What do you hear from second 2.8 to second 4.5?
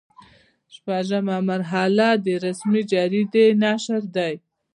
جریدې نشر دی.